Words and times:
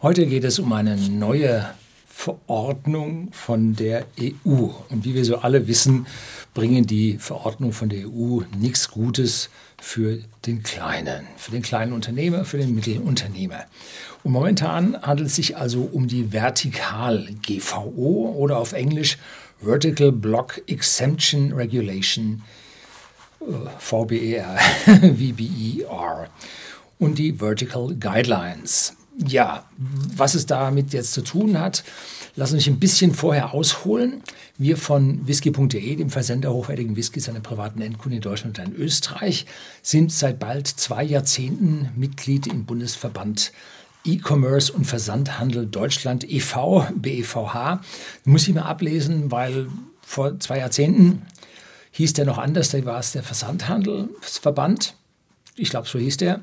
Heute 0.00 0.26
geht 0.26 0.44
es 0.44 0.60
um 0.60 0.72
eine 0.72 0.96
neue 0.96 1.68
Verordnung 2.06 3.32
von 3.32 3.74
der 3.74 4.06
EU. 4.20 4.68
Und 4.90 5.04
wie 5.04 5.16
wir 5.16 5.24
so 5.24 5.38
alle 5.38 5.66
wissen, 5.66 6.06
bringen 6.54 6.86
die 6.86 7.18
Verordnungen 7.18 7.72
von 7.72 7.88
der 7.88 8.06
EU 8.06 8.42
nichts 8.56 8.92
Gutes 8.92 9.50
für 9.80 10.20
den 10.46 10.62
Kleinen, 10.62 11.26
für 11.36 11.50
den 11.50 11.62
kleinen 11.62 11.92
Unternehmer, 11.92 12.44
für 12.44 12.58
den 12.58 12.76
Mittelunternehmer. 12.76 13.64
Und 14.22 14.30
momentan 14.30 15.02
handelt 15.02 15.30
es 15.30 15.34
sich 15.34 15.56
also 15.56 15.90
um 15.92 16.06
die 16.06 16.32
Vertikal-GVO 16.32 18.36
oder 18.36 18.58
auf 18.58 18.74
Englisch 18.74 19.18
Vertical 19.60 20.12
Block 20.12 20.62
Exemption 20.68 21.52
Regulation, 21.52 22.44
äh, 23.40 23.46
VBER, 23.80 24.58
VBER 24.86 26.28
und 27.00 27.18
die 27.18 27.32
Vertical 27.32 27.96
Guidelines. 27.96 28.94
Ja, 29.26 29.64
was 29.76 30.36
es 30.36 30.46
damit 30.46 30.92
jetzt 30.92 31.12
zu 31.12 31.22
tun 31.22 31.58
hat, 31.58 31.82
lassen 32.36 32.54
mich 32.54 32.68
ein 32.68 32.78
bisschen 32.78 33.12
vorher 33.12 33.52
ausholen. 33.52 34.22
Wir 34.58 34.76
von 34.76 35.26
whisky.de, 35.26 35.96
dem 35.96 36.10
Versender 36.10 36.52
hochwertigen 36.52 36.94
Whiskys 36.94 37.28
an 37.28 37.42
privaten 37.42 37.82
Endkunden 37.82 38.18
in 38.18 38.22
Deutschland 38.22 38.60
und 38.60 38.68
in 38.68 38.76
Österreich, 38.76 39.46
sind 39.82 40.12
seit 40.12 40.38
bald 40.38 40.68
zwei 40.68 41.02
Jahrzehnten 41.02 41.90
Mitglied 41.96 42.46
im 42.46 42.64
Bundesverband 42.64 43.52
E-Commerce 44.04 44.72
und 44.72 44.84
Versandhandel 44.84 45.66
Deutschland 45.66 46.22
e.V., 46.30 46.86
BEVH. 46.94 47.80
Muss 48.24 48.46
ich 48.46 48.54
mal 48.54 48.62
ablesen, 48.62 49.32
weil 49.32 49.66
vor 50.00 50.38
zwei 50.38 50.58
Jahrzehnten 50.58 51.22
hieß 51.90 52.12
der 52.12 52.24
noch 52.24 52.38
anders, 52.38 52.70
da 52.70 52.84
war 52.84 53.00
es 53.00 53.12
der 53.12 53.24
Versandhandelsverband. 53.24 54.94
Ich 55.56 55.70
glaube, 55.70 55.88
so 55.88 55.98
hieß 55.98 56.18
der. 56.18 56.40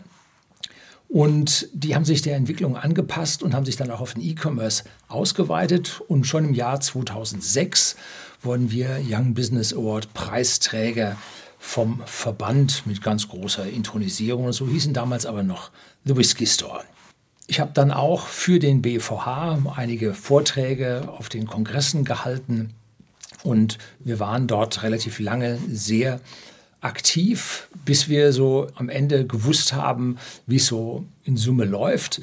Und 1.07 1.67
die 1.73 1.95
haben 1.95 2.05
sich 2.05 2.21
der 2.21 2.35
Entwicklung 2.35 2.75
angepasst 2.75 3.43
und 3.43 3.53
haben 3.53 3.65
sich 3.65 3.75
dann 3.75 3.91
auch 3.91 4.01
auf 4.01 4.13
den 4.13 4.23
E-Commerce 4.23 4.83
ausgeweitet. 5.07 6.01
Und 6.07 6.25
schon 6.25 6.45
im 6.45 6.53
Jahr 6.53 6.79
2006 6.79 7.95
wurden 8.41 8.71
wir 8.71 9.01
Young 9.07 9.33
Business 9.33 9.73
Award 9.73 10.13
Preisträger 10.13 11.17
vom 11.59 12.01
Verband 12.05 12.85
mit 12.85 13.01
ganz 13.01 13.27
großer 13.27 13.67
Intronisierung. 13.67 14.45
Und 14.45 14.53
so 14.53 14.67
hießen 14.67 14.93
damals 14.93 15.25
aber 15.25 15.43
noch 15.43 15.71
The 16.03 16.17
Whisky 16.17 16.45
Store. 16.45 16.83
Ich 17.47 17.59
habe 17.59 17.71
dann 17.73 17.91
auch 17.91 18.25
für 18.25 18.59
den 18.59 18.81
BVH 18.81 19.59
einige 19.75 20.15
Vorträge 20.15 21.07
auf 21.07 21.29
den 21.29 21.45
Kongressen 21.45 22.03
gehalten 22.03 22.73
und 23.45 23.77
wir 23.99 24.19
waren 24.19 24.47
dort 24.47 24.81
relativ 24.81 25.19
lange 25.19 25.59
sehr 25.69 26.19
aktiv, 26.81 27.67
bis 27.85 28.09
wir 28.09 28.31
so 28.31 28.67
am 28.75 28.89
Ende 28.89 29.25
gewusst 29.25 29.73
haben, 29.73 30.17
wie 30.45 30.57
es 30.57 30.67
so 30.67 31.05
in 31.23 31.37
Summe 31.37 31.65
läuft. 31.65 32.21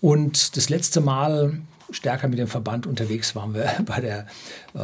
Und 0.00 0.56
das 0.56 0.68
letzte 0.68 1.00
Mal 1.00 1.58
stärker 1.90 2.28
mit 2.28 2.38
dem 2.38 2.48
Verband 2.48 2.86
unterwegs 2.86 3.34
waren 3.34 3.54
wir 3.54 3.70
bei 3.86 4.00
der 4.00 4.26
äh, 4.74 4.80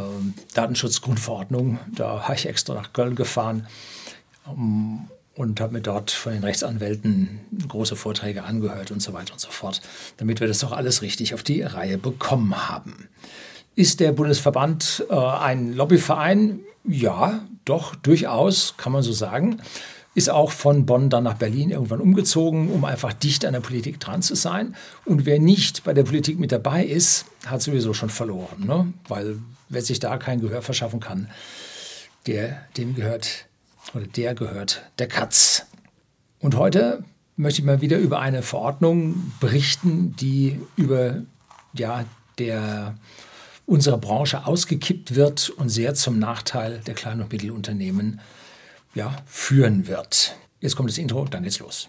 Datenschutzgrundverordnung. 0.55 1.79
Da 1.95 2.23
habe 2.23 2.35
ich 2.35 2.47
extra 2.47 2.75
nach 2.75 2.93
Köln 2.93 3.15
gefahren 3.15 3.67
um, 4.47 5.09
und 5.35 5.61
habe 5.61 5.75
mir 5.75 5.81
dort 5.81 6.11
von 6.11 6.33
den 6.33 6.45
Rechtsanwälten 6.45 7.41
große 7.69 7.97
Vorträge 7.97 8.45
angehört 8.45 8.91
und 8.91 9.01
so 9.01 9.13
weiter 9.13 9.33
und 9.33 9.41
so 9.41 9.51
fort, 9.51 9.81
damit 10.19 10.41
wir 10.41 10.49
das 10.49 10.59
doch 10.59 10.73
alles 10.73 11.03
richtig 11.03 11.35
auf 11.35 11.43
die 11.43 11.63
Reihe 11.63 11.99
bekommen 11.99 12.69
haben. 12.69 13.09
Ist 13.81 14.01
der 14.01 14.13
Bundesverband 14.13 15.07
äh, 15.09 15.15
ein 15.15 15.73
Lobbyverein? 15.73 16.61
Ja, 16.85 17.47
doch, 17.65 17.95
durchaus, 17.95 18.75
kann 18.77 18.93
man 18.93 19.03
so 19.03 19.11
sagen. 19.11 19.63
Ist 20.15 20.29
auch 20.29 20.53
von 20.53 20.85
Bonn 20.85 21.09
dann 21.09 21.25
nach 21.25 21.39
Berlin 21.39 21.71
irgendwann 21.71 22.03
umgezogen, 22.03 22.71
um 22.71 22.85
einfach 22.85 23.15
dicht 23.15 23.47
an 23.47 23.55
der 23.55 23.61
Politik 23.61 23.99
dran 23.99 24.21
zu 24.21 24.35
sein. 24.35 24.77
Und 25.07 25.25
wer 25.25 25.39
nicht 25.39 25.83
bei 25.83 25.95
der 25.95 26.03
Politik 26.03 26.39
mit 26.39 26.53
dabei 26.53 26.85
ist, 26.85 27.25
hat 27.47 27.63
sowieso 27.63 27.95
schon 27.95 28.11
verloren. 28.11 28.67
Ne? 28.67 28.93
Weil 29.09 29.39
wer 29.71 29.81
sich 29.81 29.99
da 29.99 30.19
kein 30.19 30.43
Gehör 30.43 30.61
verschaffen 30.61 31.01
kann, 31.01 31.31
der, 32.27 32.61
dem 32.77 32.95
gehört 32.95 33.47
oder 33.95 34.05
der 34.05 34.35
gehört 34.35 34.83
der 34.99 35.09
Katz. 35.09 35.65
Und 36.39 36.55
heute 36.55 37.03
möchte 37.37 37.63
ich 37.63 37.67
mal 37.67 37.81
wieder 37.81 37.97
über 37.97 38.21
eine 38.21 38.43
Verordnung 38.43 39.33
berichten, 39.41 40.15
die 40.17 40.61
über 40.77 41.23
ja, 41.73 42.05
der 42.39 42.95
unserer 43.71 43.99
Branche 43.99 44.47
ausgekippt 44.47 45.15
wird 45.15 45.49
und 45.51 45.69
sehr 45.69 45.95
zum 45.95 46.19
Nachteil 46.19 46.81
der 46.89 46.95
kleinen 46.95 47.23
und 47.23 47.31
Mittelunternehmen 47.31 48.21
ja, 48.97 49.17
führen 49.27 49.87
wird. 49.87 50.35
Jetzt 50.59 50.75
kommt 50.75 50.91
das 50.91 50.99
Intro, 50.99 51.25
dann 51.27 51.45
geht's 51.45 51.61
los. 51.61 51.89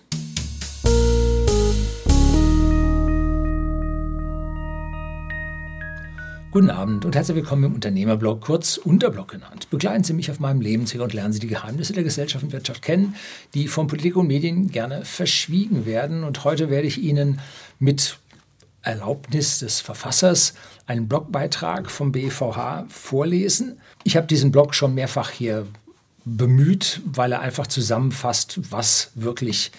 Guten 6.52 6.70
Abend 6.70 7.04
und 7.04 7.16
herzlich 7.16 7.38
willkommen 7.38 7.64
im 7.64 7.74
Unternehmerblog, 7.74 8.42
kurz 8.42 8.78
Unterblog 8.78 9.30
genannt. 9.30 9.72
Begleiten 9.72 10.04
Sie 10.04 10.14
mich 10.14 10.30
auf 10.30 10.40
meinem 10.40 10.62
Lebensweg 10.62 11.02
und 11.02 11.14
lernen 11.14 11.34
Sie 11.34 11.40
die 11.40 11.48
Geheimnisse 11.48 11.94
der 11.94 12.04
Gesellschaft 12.04 12.44
und 12.44 12.52
Wirtschaft 12.52 12.84
kennen, 12.84 13.16
die 13.56 13.68
von 13.68 13.88
Politik 13.88 14.18
und 14.18 14.28
Medien 14.28 14.70
gerne 14.70 15.04
verschwiegen 15.04 15.88
werden. 15.88 16.24
Und 16.26 16.44
heute 16.44 16.70
werde 16.70 16.88
ich 16.88 17.02
Ihnen 17.02 17.40
mit 17.80 18.20
Erlaubnis 18.84 19.60
des 19.60 19.80
Verfassers 19.80 20.54
einen 20.88 21.08
Blogbeitrag 21.08 21.90
vom 21.90 22.12
BVH 22.12 22.86
vorlesen. 22.90 23.80
Ich 24.04 24.18
habe 24.18 24.28
diesen 24.28 24.52
Blog 24.52 24.74
schon 24.76 24.94
mehrfach 24.94 25.30
hier 25.30 25.68
bemüht, 26.26 27.02
weil 27.06 27.32
er 27.32 27.42
einfach 27.42 27.68
zusammenfasst, 27.68 28.60
was 28.72 29.12
wirklich 29.16 29.72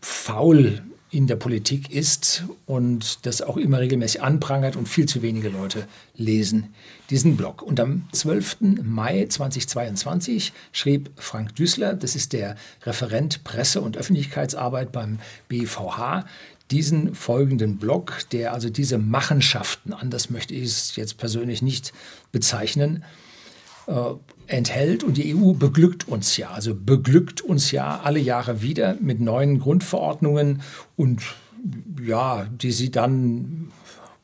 faul 0.00 0.82
in 1.10 1.26
der 1.26 1.36
Politik 1.36 1.90
ist 1.90 2.44
und 2.66 3.24
das 3.26 3.40
auch 3.40 3.56
immer 3.56 3.80
regelmäßig 3.80 4.22
anprangert 4.22 4.76
und 4.76 4.88
viel 4.88 5.06
zu 5.06 5.22
wenige 5.22 5.48
Leute 5.48 5.86
lesen 6.16 6.74
diesen 7.10 7.36
Blog. 7.36 7.62
Und 7.62 7.78
am 7.78 8.08
12. 8.12 8.58
Mai 8.82 9.26
2022 9.28 10.52
schrieb 10.72 11.10
Frank 11.16 11.54
Düßler, 11.54 11.94
das 11.94 12.16
ist 12.16 12.32
der 12.32 12.56
Referent 12.82 13.44
Presse- 13.44 13.80
und 13.80 13.96
Öffentlichkeitsarbeit 13.96 14.92
beim 14.92 15.18
BVH, 15.48 16.24
diesen 16.70 17.14
folgenden 17.14 17.76
Blog, 17.78 18.20
der 18.32 18.52
also 18.52 18.68
diese 18.70 18.98
Machenschaften, 18.98 19.92
anders 19.92 20.30
möchte 20.30 20.54
ich 20.54 20.64
es 20.64 20.96
jetzt 20.96 21.16
persönlich 21.16 21.62
nicht 21.62 21.92
bezeichnen, 22.32 23.04
äh, 23.86 23.92
enthält. 24.48 25.04
Und 25.04 25.16
die 25.16 25.34
EU 25.34 25.52
beglückt 25.52 26.08
uns 26.08 26.36
ja, 26.36 26.50
also 26.50 26.74
beglückt 26.74 27.40
uns 27.40 27.70
ja 27.70 28.00
alle 28.02 28.18
Jahre 28.18 28.62
wieder 28.62 28.96
mit 29.00 29.20
neuen 29.20 29.58
Grundverordnungen 29.58 30.62
und 30.96 31.22
ja, 32.00 32.46
die 32.50 32.72
sie 32.72 32.90
dann 32.90 33.72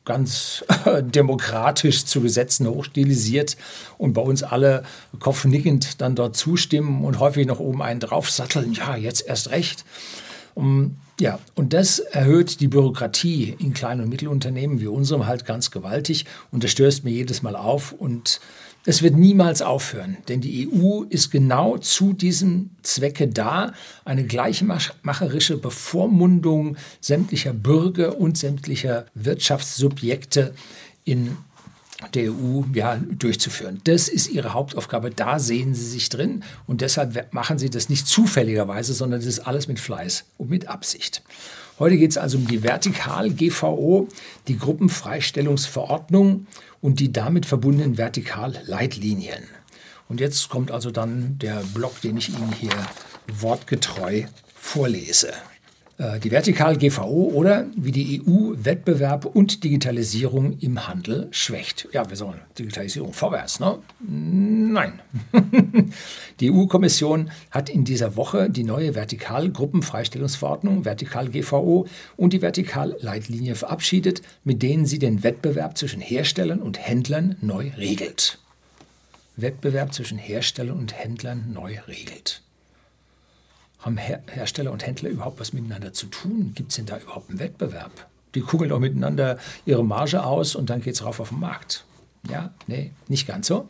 ganz 0.05 0.65
demokratisch 1.01 2.05
zu 2.05 2.21
Gesetzen 2.21 2.67
hochstilisiert 2.67 3.57
und 3.99 4.15
bei 4.15 4.23
uns 4.23 4.43
alle 4.43 4.85
kopfnickend 5.21 6.01
dann 6.01 6.17
dort 6.17 6.37
zustimmen 6.37 7.05
und 7.05 7.21
häufig 7.21 7.47
noch 7.47 7.61
oben 7.61 7.83
einen 7.83 8.01
draufsatteln, 8.01 8.73
ja, 8.73 8.97
jetzt 8.97 9.27
erst 9.27 9.51
recht. 9.51 9.85
Um, 10.55 10.97
ja, 11.21 11.39
und 11.55 11.73
das 11.73 11.99
erhöht 11.99 12.61
die 12.61 12.69
Bürokratie 12.69 13.55
in 13.59 13.75
kleinen 13.75 14.03
und 14.03 14.09
Mittelunternehmen 14.09 14.81
wie 14.81 14.87
unserem 14.87 15.27
halt 15.27 15.45
ganz 15.45 15.71
gewaltig 15.71 16.25
und 16.51 16.65
das 16.65 16.71
stößt 16.71 17.05
mir 17.05 17.11
jedes 17.11 17.43
Mal 17.43 17.57
auf 17.57 17.93
und 17.93 18.41
es 18.85 19.03
wird 19.03 19.15
niemals 19.15 19.63
aufhören, 19.63 20.17
denn 20.27 20.41
die 20.41 20.69
EU 20.69 21.03
ist 21.09 21.31
genau 21.31 21.79
zu 21.79 22.13
diesem 22.13 22.71
Zwecke 22.83 23.29
da, 23.29 23.75
eine 24.05 24.25
gleichmacherische 24.25 25.57
Bevormundung 25.57 26.77
sämtlicher 27.01 27.53
Bürger 27.53 28.19
und 28.19 28.37
sämtlicher 28.37 29.07
Wirtschaftssubjekte 29.15 30.55
in 31.05 31.37
der 32.15 32.33
EU 32.33 32.63
ja, 32.75 32.97
durchzuführen. 32.97 33.81
Das 33.85 34.09
ist 34.09 34.29
ihre 34.29 34.53
Hauptaufgabe, 34.53 35.11
da 35.11 35.39
sehen 35.39 35.75
sie 35.75 35.87
sich 35.87 36.09
drin 36.09 36.45
und 36.67 36.81
deshalb 36.81 37.33
machen 37.33 37.59
sie 37.59 37.71
das 37.71 37.89
nicht 37.89 38.07
zufälligerweise, 38.07 38.95
sondern 38.95 39.21
das 39.21 39.27
ist 39.27 39.41
alles 39.41 39.69
mit 39.69 39.81
Fleiß 39.81 40.25
und 40.39 40.51
mit 40.51 40.69
Absicht. 40.69 41.23
Heute 41.79 41.97
geht 41.97 42.11
es 42.11 42.19
also 42.19 42.39
um 42.39 42.47
die 42.47 42.63
Vertikal-GVO, 42.63 44.09
die 44.47 44.59
Gruppenfreistellungsverordnung 44.59 46.47
und 46.81 47.01
die 47.01 47.13
damit 47.13 47.47
verbundenen 47.47 47.99
Vertikal-Leitlinien. 47.99 49.43
Und 50.09 50.21
jetzt 50.21 50.49
kommt 50.49 50.71
also 50.71 50.91
dann 50.91 51.39
der 51.39 51.63
Block, 51.75 52.01
den 52.03 52.19
ich 52.19 52.29
Ihnen 52.29 52.53
hier 52.53 52.71
wortgetreu 53.41 54.25
vorlese. 54.55 55.33
Äh, 55.99 56.19
die 56.21 56.31
Vertikal-GVO 56.31 57.33
oder 57.35 57.67
wie 57.77 57.93
die 57.93 58.23
EU 58.23 58.55
Wettbewerb 58.57 59.27
und 59.27 59.63
Digitalisierung 59.63 60.59
im 60.59 60.89
Handel 60.89 61.29
schwächt. 61.31 61.89
Ja, 61.93 62.09
wir 62.09 62.17
sollen 62.17 62.41
Digitalisierung 62.59 63.13
vorwärts, 63.13 63.61
ne? 63.61 63.79
Nein. 64.01 65.01
die 66.41 66.51
EU-Kommission 66.51 67.31
hat 67.51 67.69
in 67.69 67.85
dieser 67.85 68.17
Woche 68.17 68.49
die 68.49 68.65
neue 68.65 68.95
Vertikal-Gruppenfreistellungsverordnung, 68.95 70.85
Vertikal-GVO 70.85 71.87
und 72.17 72.33
die 72.33 72.43
Vertikal-Leitlinie 72.43 73.55
verabschiedet, 73.55 74.23
mit 74.45 74.63
denen 74.63 74.87
sie 74.87 74.99
den 74.99 75.23
Wettbewerb 75.23 75.77
zwischen 75.77 76.01
Herstellern 76.01 76.61
und 76.61 76.79
Händlern 76.79 77.37
neu 77.41 77.71
regelt. 77.77 78.39
Wettbewerb 79.37 79.93
zwischen 79.93 80.19
Herstellern 80.19 80.79
und 80.79 80.95
Händlern 80.95 81.53
neu 81.53 81.77
regelt. 81.89 82.43
Haben 83.83 83.97
Her 83.97 84.23
Hersteller 84.29 84.73
und 84.73 84.87
Händler 84.87 85.11
überhaupt 85.11 85.41
was 85.41 85.53
miteinander 85.53 85.93
zu 85.93 86.07
tun? 86.07 86.53
Gibt 86.55 86.71
es 86.71 86.77
denn 86.77 86.87
da 86.87 86.99
überhaupt 86.99 87.31
einen 87.31 87.39
Wettbewerb? 87.39 87.91
Die 88.35 88.41
kugeln 88.41 88.73
auch 88.73 88.79
miteinander 88.79 89.39
ihre 89.67 89.85
Marge 89.85 90.25
aus 90.25 90.55
und 90.55 90.71
dann 90.71 90.81
geht 90.81 90.95
es 90.95 91.05
rauf 91.05 91.21
auf 91.21 91.29
den 91.29 91.41
Markt. 91.41 91.85
Ja, 92.31 92.55
nee, 92.67 92.93
nicht 93.09 93.27
ganz 93.27 93.49
so. 93.49 93.69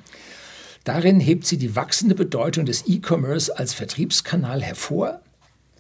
Darin 0.85 1.21
hebt 1.21 1.47
sie 1.47 1.59
die 1.59 1.75
wachsende 1.75 2.15
Bedeutung 2.15 2.67
des 2.67 2.87
E-Commerce 2.87 3.57
als 3.57 3.73
Vertriebskanal 3.73 4.63
hervor. 4.63 5.21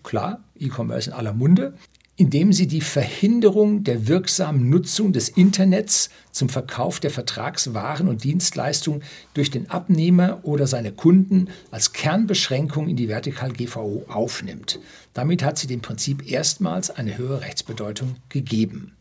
Klar, 0.02 0.40
E-Commerce 0.58 1.10
in 1.10 1.14
aller 1.14 1.32
Munde, 1.32 1.74
indem 2.16 2.52
sie 2.52 2.66
die 2.66 2.82
Verhinderung 2.82 3.84
der 3.84 4.06
wirksamen 4.06 4.68
Nutzung 4.68 5.12
des 5.12 5.30
Internets 5.30 6.10
zum 6.30 6.48
Verkauf 6.48 7.00
der 7.00 7.10
Vertragswaren 7.10 8.06
und 8.06 8.22
Dienstleistungen 8.22 9.02
durch 9.32 9.50
den 9.50 9.70
Abnehmer 9.70 10.40
oder 10.42 10.66
seine 10.66 10.92
Kunden 10.92 11.48
als 11.70 11.92
Kernbeschränkung 11.92 12.88
in 12.88 12.96
die 12.96 13.08
Vertikal 13.08 13.52
GVO 13.52 14.04
aufnimmt. 14.08 14.78
Damit 15.14 15.42
hat 15.42 15.58
sie 15.58 15.66
dem 15.66 15.80
Prinzip 15.80 16.30
erstmals 16.30 16.90
eine 16.90 17.16
höhere 17.16 17.40
Rechtsbedeutung 17.40 18.16
gegeben. 18.28 18.92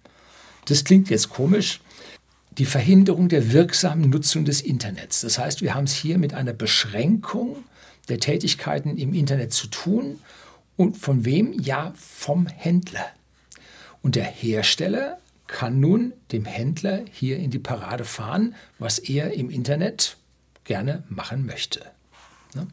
Das 0.66 0.84
klingt 0.86 1.10
jetzt 1.10 1.30
komisch. 1.30 1.82
Die 2.58 2.66
Verhinderung 2.66 3.28
der 3.30 3.52
wirksamen 3.52 4.10
Nutzung 4.10 4.46
des 4.46 4.62
Internets. 4.62 5.22
Das 5.22 5.38
heißt, 5.38 5.62
wir 5.62 5.74
haben 5.74 5.86
es 5.86 5.94
hier 5.94 6.18
mit 6.18 6.34
einer 6.34 6.54
Beschränkung 6.54 7.58
der 8.10 8.20
Tätigkeiten 8.20 8.98
im 8.98 9.14
Internet 9.14 9.54
zu 9.54 9.68
tun 9.68 10.20
und 10.76 10.98
von 10.98 11.26
wem? 11.26 11.54
Ja, 11.54 11.94
vom 11.96 12.48
Händler. 12.48 13.06
Und 14.02 14.16
der 14.16 14.26
Hersteller 14.26 15.20
kann 15.48 15.80
nun 15.80 16.14
dem 16.32 16.46
Händler 16.46 17.04
hier 17.12 17.38
in 17.38 17.52
die 17.52 17.60
Parade 17.60 18.06
fahren, 18.06 18.56
was 18.80 19.00
er 19.00 19.34
im 19.34 19.50
Internet 19.50 20.18
gerne 20.64 21.04
machen 21.10 21.46
möchte. 21.46 21.82
Ne? 22.56 22.68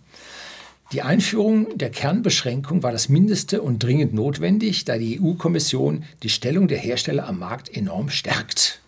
Die 0.93 1.03
Einführung 1.03 1.77
der 1.77 1.91
Kernbeschränkung 1.91 2.83
war 2.83 2.93
das 2.93 3.11
Mindeste 3.11 3.61
und 3.61 3.83
dringend 3.83 4.15
notwendig, 4.15 4.87
da 4.87 4.97
die 4.97 5.21
EU-Kommission 5.21 6.05
die 6.23 6.31
Stellung 6.31 6.67
der 6.67 6.79
Hersteller 6.79 7.29
am 7.29 7.41
Markt 7.41 7.69
enorm 7.77 8.09
stärkt. 8.09 8.81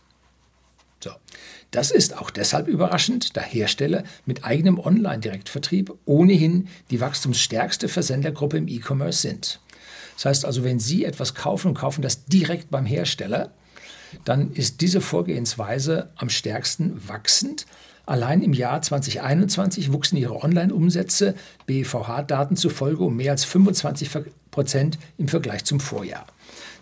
So. 1.00 1.10
Das 1.70 1.90
ist 1.90 2.18
auch 2.18 2.30
deshalb 2.30 2.66
überraschend, 2.66 3.36
da 3.36 3.40
Hersteller 3.40 4.02
mit 4.26 4.44
eigenem 4.44 4.78
Online-Direktvertrieb 4.78 5.92
ohnehin 6.04 6.68
die 6.90 7.00
wachstumsstärkste 7.00 7.88
Versendergruppe 7.88 8.56
im 8.56 8.66
E-Commerce 8.66 9.22
sind. 9.22 9.60
Das 10.16 10.24
heißt 10.24 10.44
also, 10.44 10.64
wenn 10.64 10.80
Sie 10.80 11.04
etwas 11.04 11.34
kaufen 11.34 11.68
und 11.68 11.74
kaufen 11.74 12.02
das 12.02 12.24
direkt 12.24 12.70
beim 12.70 12.86
Hersteller, 12.86 13.52
dann 14.24 14.52
ist 14.52 14.80
diese 14.80 15.00
Vorgehensweise 15.00 16.10
am 16.16 16.28
stärksten 16.28 17.08
wachsend. 17.08 17.66
Allein 18.04 18.42
im 18.42 18.52
Jahr 18.52 18.82
2021 18.82 19.92
wuchsen 19.92 20.18
ihre 20.18 20.42
Online-Umsätze 20.42 21.36
BVH-Daten 21.66 22.56
zufolge 22.56 23.04
um 23.04 23.16
mehr 23.16 23.32
als 23.32 23.44
25 23.44 24.10
Prozent 24.50 24.98
im 25.16 25.28
Vergleich 25.28 25.64
zum 25.64 25.78
Vorjahr. 25.78 26.26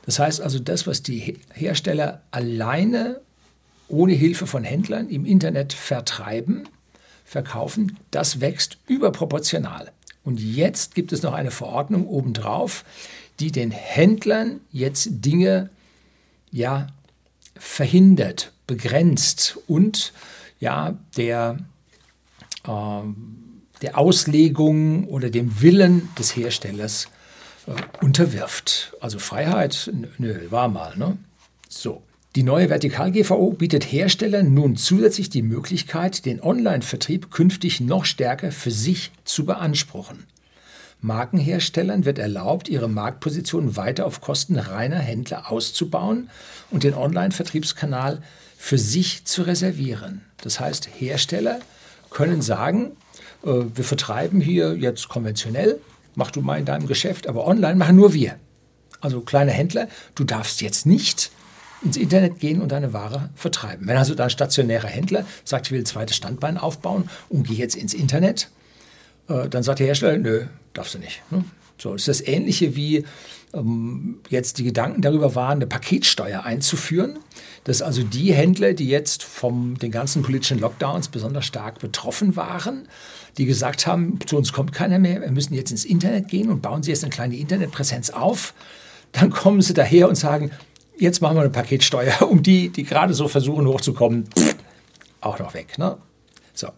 Das 0.07 0.19
heißt 0.19 0.41
also, 0.41 0.59
das, 0.59 0.87
was 0.87 1.03
die 1.03 1.39
Hersteller 1.53 2.23
alleine 2.31 3.21
ohne 3.89 4.13
Hilfe 4.13 4.47
von 4.47 4.65
Händlern 4.65 5.09
im 5.09 5.25
Internet 5.25 5.73
vertreiben, 5.73 6.69
verkaufen, 7.25 7.99
das 8.11 8.41
wächst 8.41 8.79
überproportional. 8.87 9.93
Und 10.25 10.41
jetzt 10.41 10.95
gibt 10.95 11.13
es 11.13 11.23
noch 11.23 11.33
eine 11.33 11.51
Verordnung 11.51 12.07
obendrauf, 12.07 12.85
die 13.41 13.53
den 13.53 13.71
Händlern 13.71 14.61
jetzt 14.73 15.09
Dinge 15.11 15.71
ja 16.51 16.89
verhindert, 17.57 18.53
begrenzt 18.67 19.59
und 19.67 20.13
ja 20.61 20.99
der, 21.17 21.59
äh, 22.65 23.01
der 23.83 23.99
Auslegung 23.99 25.09
oder 25.09 25.31
dem 25.31 25.61
Willen 25.61 26.09
des 26.19 26.35
Herstellers 26.37 27.09
äh, 27.67 28.05
unterwirft. 28.05 28.95
Also 29.01 29.19
Freiheit, 29.19 29.91
nö, 30.19 30.51
war 30.51 30.69
mal. 30.69 30.97
Ne? 30.97 31.17
So. 31.69 32.03
Die 32.37 32.43
neue 32.43 32.69
Vertikal-GVO 32.69 33.53
bietet 33.53 33.91
Herstellern 33.91 34.53
nun 34.53 34.77
zusätzlich 34.77 35.31
die 35.31 35.43
Möglichkeit, 35.43 36.27
den 36.27 36.43
Online-Vertrieb 36.43 37.31
künftig 37.31 37.81
noch 37.81 38.05
stärker 38.05 38.53
für 38.53 38.71
sich 38.71 39.13
zu 39.25 39.47
beanspruchen. 39.47 40.27
Markenherstellern 41.01 42.05
wird 42.05 42.19
erlaubt, 42.19 42.69
ihre 42.69 42.89
Marktposition 42.89 43.77
weiter 43.77 44.05
auf 44.05 44.21
Kosten 44.21 44.59
reiner 44.59 44.99
Händler 44.99 45.51
auszubauen 45.51 46.29
und 46.71 46.83
den 46.83 46.95
Online-Vertriebskanal 46.95 48.21
für 48.59 48.79
sich 48.79 49.25
zu 49.25 49.43
reservieren. 49.43 50.23
Das 50.43 50.61
heißt, 50.61 50.89
Hersteller 50.99 51.61
können 52.11 52.43
sagen, 52.43 52.93
äh, 53.43 53.53
wir 53.75 53.85
vertreiben 53.85 54.41
hier 54.41 54.77
jetzt 54.77 55.09
konventionell, 55.09 55.81
mach 56.15 56.31
du 56.31 56.43
mal 56.43 56.59
in 56.59 56.67
deinem 56.67 56.89
Geschäft, 56.89 57.27
aber 57.27 57.47
online 57.47 57.77
machen 57.77 57.97
nur 57.97 58.13
wir. 58.13 58.37
Also 59.01 59.21
kleine 59.21 59.53
Händler, 59.53 59.89
du 60.15 60.25
darfst 60.25 60.61
jetzt 60.61 60.85
nicht 60.85 61.31
ins 61.83 61.97
Internet 61.97 62.41
gehen 62.41 62.61
und 62.61 62.73
deine 62.73 62.93
Ware 62.93 63.31
vertreiben. 63.35 63.87
Wenn 63.87 63.97
also 63.97 64.15
da 64.15 64.25
ein 64.25 64.31
stationärer 64.31 64.89
Händler 64.89 65.25
sagt, 65.45 65.67
ich 65.67 65.73
will 65.73 65.81
ein 65.81 65.87
zweites 65.87 66.17
Standbein 66.17 66.59
aufbauen 66.59 67.09
und 67.29 67.47
gehe 67.47 67.57
jetzt 67.57 67.77
ins 67.77 67.95
Internet, 67.95 68.51
äh, 69.29 69.49
dann 69.49 69.63
sagt 69.63 69.79
der 69.79 69.87
Hersteller, 69.87 70.19
nö, 70.19 70.47
darfst 70.75 70.95
du 70.95 70.99
nicht. 70.99 71.23
Ne? 71.31 71.45
So, 71.81 71.95
ist 71.95 72.09
das 72.09 72.21
Ähnliche 72.21 72.75
wie 72.75 73.05
ähm, 73.55 74.19
jetzt 74.29 74.59
die 74.59 74.65
Gedanken 74.65 75.01
darüber 75.01 75.35
waren, 75.35 75.59
eine 75.59 75.67
Paketsteuer 75.67 76.43
einzuführen, 76.43 77.19
dass 77.65 77.83
also 77.83 78.03
die 78.03 78.33
Händler, 78.33 78.73
die 78.73 78.89
jetzt 78.89 79.23
von 79.23 79.77
den 79.77 79.91
ganzen 79.91 80.23
politischen 80.23 80.59
Lockdowns 80.59 81.09
besonders 81.09 81.47
stark 81.47 81.79
betroffen 81.79 82.37
waren, 82.37 82.89
die 83.37 83.47
gesagt 83.47 83.87
haben, 83.87 84.19
zu 84.27 84.37
uns 84.37 84.53
kommt 84.53 84.73
keiner 84.73 84.99
mehr, 84.99 85.21
wir 85.21 85.31
müssen 85.31 85.55
jetzt 85.55 85.71
ins 85.71 85.85
Internet 85.85 86.29
gehen 86.29 86.51
und 86.51 86.63
bauen 86.63 86.83
sie 86.83 86.91
jetzt 86.91 87.05
eine 87.05 87.13
kleine 87.13 87.37
Internetpräsenz 87.37 88.11
auf, 88.11 88.55
dann 89.13 89.31
kommen 89.31 89.63
sie 89.63 89.75
daher 89.75 90.09
und 90.09 90.17
sagen, 90.17 90.51
jetzt 90.99 91.21
machen 91.21 91.37
wir 91.37 91.43
eine 91.43 91.51
Paketsteuer, 91.51 92.23
um 92.29 92.43
die, 92.43 92.69
die 92.71 92.85
gerade 92.85 93.15
so 93.15 93.29
versuchen 93.29 93.67
hochzukommen, 93.67 94.25
auch 95.21 95.39
noch 95.39 95.55
weg. 95.55 95.79
Ne? 95.79 95.97
So. 96.55 96.69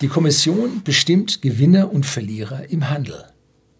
Die 0.00 0.08
Kommission 0.08 0.82
bestimmt 0.84 1.42
Gewinner 1.42 1.92
und 1.92 2.06
Verlierer 2.06 2.70
im 2.70 2.88
Handel. 2.88 3.24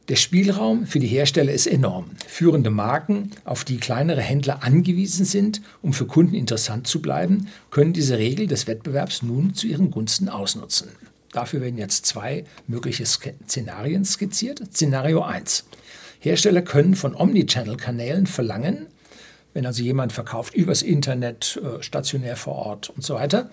Der 0.09 0.17
Spielraum 0.17 0.87
für 0.87 1.01
die 1.01 1.07
Hersteller 1.07 1.53
ist 1.53 1.67
enorm. 1.67 2.13
Führende 2.27 2.71
Marken, 2.71 3.31
auf 3.45 3.65
die 3.65 3.77
kleinere 3.77 4.23
Händler 4.23 4.63
angewiesen 4.63 5.27
sind, 5.27 5.61
um 5.83 5.93
für 5.93 6.07
Kunden 6.07 6.35
interessant 6.35 6.87
zu 6.87 7.03
bleiben, 7.03 7.49
können 7.71 7.93
diese 7.93 8.17
Regel 8.17 8.47
des 8.47 8.67
Wettbewerbs 8.67 9.23
nun 9.23 9.53
zu 9.53 9.67
ihren 9.67 9.91
Gunsten 9.91 10.31
ausnutzen. 10.31 10.89
Dafür 11.33 11.61
werden 11.61 11.77
jetzt 11.77 12.07
zwei 12.07 12.45
mögliche 12.67 13.05
Szenarien 13.05 14.05
skizziert. 14.07 14.63
Szenario 14.73 15.23
1. 15.23 15.67
Hersteller 16.21 16.63
können 16.63 16.95
von 16.95 17.15
Omnichannel-Kanälen 17.15 18.27
verlangen, 18.27 18.87
wenn 19.59 19.67
also 19.67 19.83
jemand 19.83 20.13
verkauft 20.13 20.55
übers 20.55 20.83
Internet, 20.83 21.61
äh, 21.61 21.83
stationär 21.83 22.37
vor 22.37 22.55
Ort 22.55 22.91
und 22.91 23.03
so 23.03 23.17
weiter, 23.17 23.51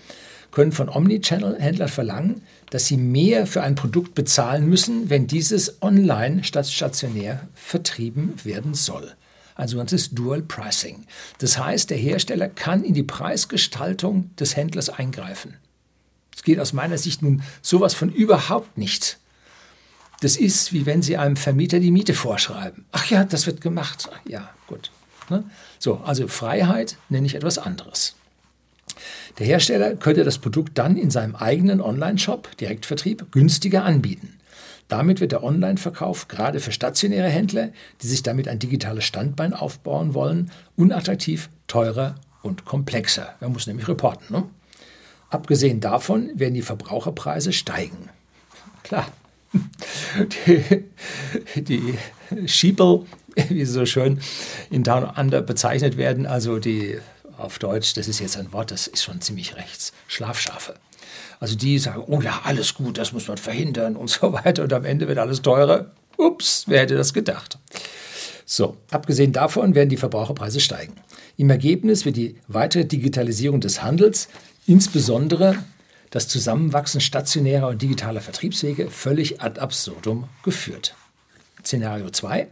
können 0.51 0.71
von 0.71 0.87
Omnichannel-Händlern 0.87 1.87
verlangen, 1.89 2.43
dass 2.69 2.85
sie 2.85 2.97
mehr 2.97 3.47
für 3.47 3.63
ein 3.63 3.73
Produkt 3.73 4.13
bezahlen 4.13 4.69
müssen, 4.69 5.09
wenn 5.09 5.25
dieses 5.25 5.81
online 5.81 6.43
statt 6.43 6.69
stationär 6.69 7.47
vertrieben 7.55 8.35
werden 8.43 8.75
soll. 8.75 9.13
Ein 9.55 9.67
sogenanntes 9.67 10.11
Dual 10.11 10.43
Pricing. 10.43 11.07
Das 11.39 11.57
heißt, 11.57 11.89
der 11.89 11.97
Hersteller 11.97 12.49
kann 12.49 12.83
in 12.83 12.93
die 12.93 13.01
Preisgestaltung 13.01 14.29
des 14.35 14.55
Händlers 14.55 14.89
eingreifen. 14.89 15.55
Es 16.35 16.43
geht 16.43 16.59
aus 16.59 16.71
meiner 16.71 16.99
Sicht 16.99 17.23
nun 17.23 17.41
sowas 17.63 17.95
von 17.95 18.11
überhaupt 18.11 18.77
nicht. 18.77 19.17
Das 20.21 20.37
ist, 20.37 20.71
wie 20.71 20.85
wenn 20.85 21.01
Sie 21.01 21.17
einem 21.17 21.35
Vermieter 21.35 21.79
die 21.79 21.89
Miete 21.89 22.13
vorschreiben. 22.13 22.85
Ach 22.91 23.09
ja, 23.09 23.23
das 23.23 23.47
wird 23.47 23.59
gemacht. 23.59 24.07
Ja, 24.27 24.51
gut. 24.67 24.91
Ne? 25.29 25.43
So, 25.79 26.01
also 26.03 26.27
Freiheit 26.27 26.97
nenne 27.09 27.25
ich 27.25 27.35
etwas 27.35 27.57
anderes. 27.57 28.15
Der 29.39 29.45
Hersteller 29.45 29.95
könnte 29.95 30.23
das 30.23 30.37
Produkt 30.37 30.77
dann 30.77 30.95
in 30.95 31.11
seinem 31.11 31.35
eigenen 31.35 31.81
Online-Shop, 31.81 32.55
Direktvertrieb, 32.57 33.31
günstiger 33.31 33.83
anbieten. 33.83 34.37
Damit 34.87 35.19
wird 35.19 35.31
der 35.31 35.43
Online-Verkauf 35.43 36.27
gerade 36.27 36.59
für 36.59 36.71
stationäre 36.71 37.27
Händler, 37.27 37.69
die 38.01 38.07
sich 38.07 38.23
damit 38.23 38.47
ein 38.47 38.59
digitales 38.59 39.03
Standbein 39.03 39.53
aufbauen 39.53 40.13
wollen, 40.13 40.51
unattraktiv, 40.77 41.49
teurer 41.67 42.15
und 42.43 42.65
komplexer. 42.65 43.35
Man 43.41 43.51
muss 43.51 43.67
nämlich 43.67 43.87
reporten. 43.87 44.33
Ne? 44.33 44.43
Abgesehen 45.29 45.81
davon 45.81 46.29
werden 46.39 46.53
die 46.53 46.61
Verbraucherpreise 46.61 47.51
steigen. 47.51 48.09
Klar, 48.83 49.07
die, 50.47 50.85
die 51.55 51.97
Sheeple 52.45 53.05
wie 53.49 53.65
sie 53.65 53.71
so 53.71 53.85
schön 53.85 54.19
in 54.69 54.83
Down 54.83 55.03
Under 55.03 55.41
bezeichnet 55.41 55.97
werden, 55.97 56.25
also 56.25 56.59
die 56.59 56.97
auf 57.37 57.59
Deutsch, 57.59 57.93
das 57.93 58.07
ist 58.07 58.19
jetzt 58.19 58.37
ein 58.37 58.53
Wort, 58.53 58.71
das 58.71 58.87
ist 58.87 59.03
schon 59.03 59.21
ziemlich 59.21 59.55
rechts, 59.55 59.91
Schlafschafe. 60.07 60.75
Also 61.39 61.55
die 61.55 61.79
sagen, 61.79 62.03
oh 62.07 62.21
ja, 62.21 62.41
alles 62.45 62.73
gut, 62.73 62.97
das 62.97 63.11
muss 63.11 63.27
man 63.27 63.37
verhindern 63.37 63.95
und 63.95 64.09
so 64.09 64.33
weiter 64.45 64.63
und 64.63 64.73
am 64.73 64.85
Ende 64.85 65.07
wird 65.07 65.17
alles 65.17 65.41
teurer. 65.41 65.91
Ups, 66.17 66.63
wer 66.67 66.81
hätte 66.81 66.95
das 66.95 67.13
gedacht? 67.13 67.57
So, 68.45 68.77
abgesehen 68.91 69.33
davon 69.33 69.75
werden 69.75 69.89
die 69.89 69.97
Verbraucherpreise 69.97 70.59
steigen. 70.59 70.93
Im 71.35 71.49
Ergebnis 71.49 72.05
wird 72.05 72.15
die 72.15 72.37
weitere 72.47 72.85
Digitalisierung 72.85 73.59
des 73.59 73.81
Handels, 73.81 74.29
insbesondere 74.65 75.57
das 76.11 76.27
Zusammenwachsen 76.29 77.01
stationärer 77.01 77.67
und 77.67 77.81
digitaler 77.81 78.21
Vertriebswege, 78.21 78.89
völlig 78.89 79.41
ad 79.41 79.59
absurdum 79.59 80.29
geführt. 80.43 80.95
Szenario 81.61 82.09
2. 82.09 82.47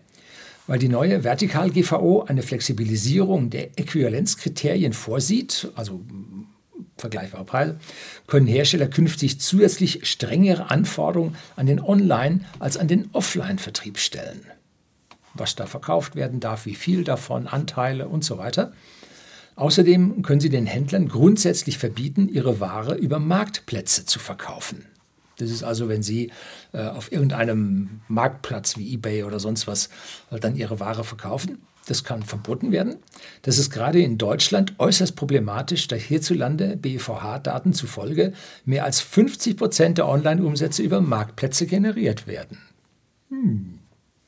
Weil 0.65 0.79
die 0.79 0.89
neue 0.89 1.23
Vertikal-GVO 1.23 2.23
eine 2.23 2.41
Flexibilisierung 2.41 3.49
der 3.49 3.77
Äquivalenzkriterien 3.77 4.93
vorsieht, 4.93 5.69
also 5.75 6.01
vergleichbare 6.97 7.43
Preise, 7.43 7.79
können 8.27 8.47
Hersteller 8.47 8.87
künftig 8.87 9.39
zusätzlich 9.41 10.07
strengere 10.09 10.71
Anforderungen 10.71 11.35
an 11.55 11.65
den 11.65 11.81
Online- 11.81 12.41
als 12.59 12.77
an 12.77 12.87
den 12.87 13.09
Offline-Vertrieb 13.11 13.97
stellen. 13.97 14.41
Was 15.33 15.55
da 15.55 15.65
verkauft 15.65 16.15
werden 16.15 16.39
darf, 16.39 16.65
wie 16.65 16.75
viel 16.75 17.03
davon, 17.03 17.47
Anteile 17.47 18.07
und 18.07 18.23
so 18.23 18.37
weiter. 18.37 18.71
Außerdem 19.55 20.21
können 20.21 20.39
sie 20.39 20.49
den 20.49 20.65
Händlern 20.65 21.07
grundsätzlich 21.07 21.77
verbieten, 21.77 22.29
ihre 22.29 22.59
Ware 22.59 22.95
über 22.95 23.19
Marktplätze 23.19 24.05
zu 24.05 24.19
verkaufen. 24.19 24.85
Das 25.37 25.49
ist 25.49 25.63
also, 25.63 25.89
wenn 25.89 26.03
Sie 26.03 26.31
äh, 26.73 26.81
auf 26.81 27.11
irgendeinem 27.11 28.01
Marktplatz 28.07 28.77
wie 28.77 28.93
eBay 28.93 29.23
oder 29.23 29.39
sonst 29.39 29.67
was 29.67 29.89
äh, 30.31 30.39
dann 30.39 30.55
Ihre 30.55 30.79
Ware 30.79 31.03
verkaufen. 31.03 31.59
Das 31.85 32.03
kann 32.05 32.23
verboten 32.23 32.71
werden. 32.71 32.97
Das 33.41 33.57
ist 33.57 33.69
gerade 33.69 34.01
in 34.01 34.17
Deutschland 34.17 34.75
äußerst 34.79 35.15
problematisch, 35.17 35.87
da 35.87 35.97
hierzulande 35.97 36.77
BVH-Daten 36.77 37.73
zufolge 37.73 38.33
mehr 38.63 38.85
als 38.85 39.01
50 39.01 39.57
Prozent 39.57 39.97
der 39.97 40.07
Online-Umsätze 40.07 40.81
über 40.81 41.01
Marktplätze 41.01 41.65
generiert 41.65 42.25
werden. 42.25 42.59
Hm. 43.29 43.79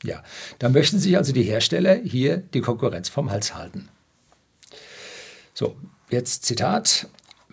Ja, 0.03 0.21
da 0.59 0.69
möchten 0.69 1.00
sich 1.00 1.17
also 1.17 1.31
die 1.31 1.43
Hersteller 1.43 1.95
hier 1.95 2.38
die 2.38 2.62
Konkurrenz 2.62 3.07
vom 3.07 3.31
Hals 3.31 3.55
halten. 3.55 3.88
So, 5.53 5.77
jetzt 6.09 6.43
Zitat. 6.43 7.07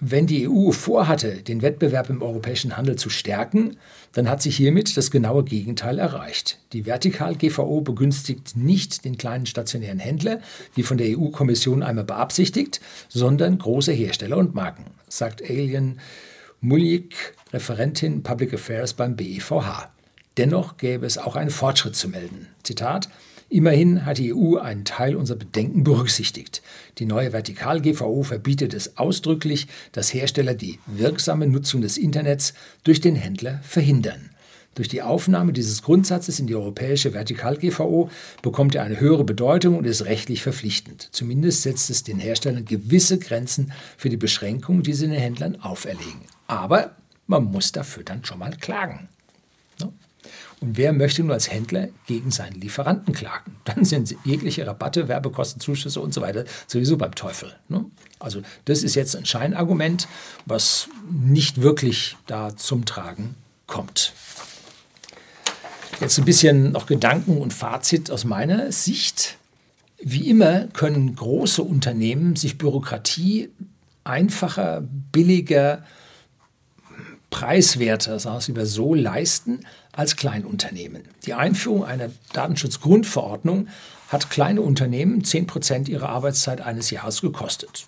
Wenn 0.04 0.26
die 0.26 0.48
EU 0.48 0.72
vorhatte, 0.72 1.44
den 1.44 1.62
Wettbewerb 1.62 2.10
im 2.10 2.22
europäischen 2.22 2.76
Handel 2.76 2.96
zu 2.96 3.08
stärken, 3.08 3.76
dann 4.10 4.28
hat 4.28 4.42
sich 4.42 4.56
hiermit 4.56 4.96
das 4.96 5.12
genaue 5.12 5.44
Gegenteil 5.44 6.00
erreicht. 6.00 6.58
Die 6.72 6.86
Vertikal-GVO 6.86 7.82
begünstigt 7.82 8.56
nicht 8.56 9.04
den 9.04 9.16
kleinen 9.16 9.46
stationären 9.46 10.00
Händler, 10.00 10.40
wie 10.74 10.82
von 10.82 10.98
der 10.98 11.16
EU-Kommission 11.16 11.84
einmal 11.84 12.02
beabsichtigt, 12.02 12.80
sondern 13.08 13.58
große 13.58 13.92
Hersteller 13.92 14.38
und 14.38 14.56
Marken, 14.56 14.86
sagt 15.06 15.40
Alien 15.40 16.00
Muljik, 16.60 17.36
Referentin 17.52 18.24
Public 18.24 18.54
Affairs 18.54 18.94
beim 18.94 19.14
BEVH. 19.14 19.88
Dennoch 20.36 20.78
gäbe 20.78 21.06
es 21.06 21.16
auch 21.16 21.36
einen 21.36 21.50
Fortschritt 21.50 21.94
zu 21.94 22.08
melden. 22.08 22.48
Zitat 22.64 23.08
Immerhin 23.52 24.06
hat 24.06 24.16
die 24.16 24.32
EU 24.32 24.56
einen 24.56 24.86
Teil 24.86 25.14
unserer 25.14 25.36
Bedenken 25.36 25.84
berücksichtigt. 25.84 26.62
Die 26.96 27.04
neue 27.04 27.34
Vertikal-GVO 27.34 28.22
verbietet 28.22 28.72
es 28.72 28.96
ausdrücklich, 28.96 29.66
dass 29.92 30.14
Hersteller 30.14 30.54
die 30.54 30.78
wirksame 30.86 31.46
Nutzung 31.46 31.82
des 31.82 31.98
Internets 31.98 32.54
durch 32.82 33.02
den 33.02 33.14
Händler 33.14 33.60
verhindern. 33.62 34.30
Durch 34.74 34.88
die 34.88 35.02
Aufnahme 35.02 35.52
dieses 35.52 35.82
Grundsatzes 35.82 36.40
in 36.40 36.46
die 36.46 36.54
europäische 36.54 37.12
Vertikal-GVO 37.12 38.08
bekommt 38.40 38.74
er 38.74 38.84
eine 38.84 38.98
höhere 38.98 39.24
Bedeutung 39.24 39.76
und 39.76 39.84
ist 39.84 40.06
rechtlich 40.06 40.42
verpflichtend. 40.42 41.10
Zumindest 41.12 41.60
setzt 41.60 41.90
es 41.90 42.04
den 42.04 42.20
Herstellern 42.20 42.64
gewisse 42.64 43.18
Grenzen 43.18 43.72
für 43.98 44.08
die 44.08 44.16
Beschränkungen, 44.16 44.82
die 44.82 44.94
sie 44.94 45.08
den 45.08 45.20
Händlern 45.20 45.60
auferlegen. 45.60 46.22
Aber 46.46 46.96
man 47.26 47.44
muss 47.44 47.70
dafür 47.70 48.02
dann 48.02 48.24
schon 48.24 48.38
mal 48.38 48.56
klagen. 48.56 49.10
Und 50.60 50.76
wer 50.76 50.92
möchte 50.92 51.22
nur 51.22 51.34
als 51.34 51.50
Händler 51.50 51.88
gegen 52.06 52.30
seinen 52.30 52.60
Lieferanten 52.60 53.14
klagen? 53.14 53.56
Dann 53.64 53.84
sind 53.84 54.14
jegliche 54.24 54.66
Rabatte, 54.66 55.08
Werbekosten, 55.08 55.60
Zuschüsse 55.60 56.00
und 56.00 56.14
so 56.14 56.20
weiter 56.20 56.44
sowieso 56.66 56.96
beim 56.96 57.14
Teufel. 57.14 57.54
Ne? 57.68 57.84
Also 58.18 58.42
das 58.64 58.82
ist 58.82 58.94
jetzt 58.94 59.16
ein 59.16 59.26
Scheinargument, 59.26 60.06
was 60.46 60.88
nicht 61.10 61.62
wirklich 61.62 62.16
da 62.26 62.56
zum 62.56 62.84
Tragen 62.84 63.34
kommt. 63.66 64.12
Jetzt 66.00 66.18
ein 66.18 66.24
bisschen 66.24 66.72
noch 66.72 66.86
Gedanken 66.86 67.38
und 67.38 67.52
Fazit 67.52 68.10
aus 68.10 68.24
meiner 68.24 68.72
Sicht. 68.72 69.38
Wie 70.00 70.28
immer 70.28 70.66
können 70.68 71.14
große 71.14 71.62
Unternehmen 71.62 72.34
sich 72.34 72.58
Bürokratie 72.58 73.50
einfacher, 74.04 74.82
billiger, 75.12 75.84
preiswerter, 77.30 78.18
sagen 78.18 78.56
wir 78.56 78.64
es 78.64 78.74
so, 78.74 78.94
leisten 78.94 79.60
als 79.92 80.16
Kleinunternehmen. 80.16 81.02
Die 81.26 81.34
Einführung 81.34 81.84
einer 81.84 82.10
Datenschutzgrundverordnung 82.32 83.68
hat 84.08 84.30
kleine 84.30 84.62
Unternehmen 84.62 85.22
10 85.24 85.46
Prozent 85.46 85.88
ihrer 85.88 86.08
Arbeitszeit 86.08 86.60
eines 86.60 86.90
Jahres 86.90 87.20
gekostet. 87.20 87.86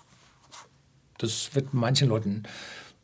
Das 1.17 1.49
wird 1.53 1.73
manchen 1.73 2.09
Leuten 2.09 2.43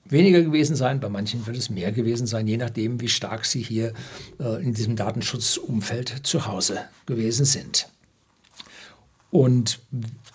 weniger 0.06 0.42
gewesen 0.42 0.76
sein, 0.76 1.00
bei 1.00 1.10
manchen 1.10 1.48
wird 1.48 1.58
es 1.58 1.70
mehr 1.70 1.92
gewesen 1.92 2.28
sein, 2.28 2.48
je 2.48 2.58
nachdem, 2.58 3.00
wie 3.00 3.08
stark 3.08 3.46
sie 3.46 3.62
hier 3.62 3.94
äh, 4.40 4.62
in 4.62 4.74
diesem 4.74 4.96
Datenschutzumfeld 4.96 6.28
zu 6.28 6.46
Hause 6.46 6.82
gewesen 7.06 7.46
sind. 7.46 7.88
Und 9.30 9.80